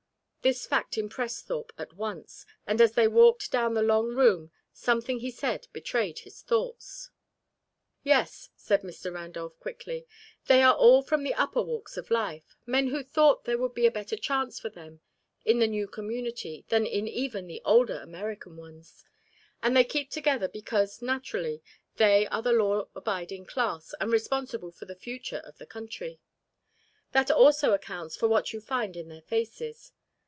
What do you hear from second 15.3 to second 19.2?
in the new community than in even the older American ones.